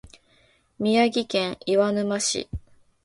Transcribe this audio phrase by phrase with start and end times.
[0.79, 2.49] 宮城県岩沼市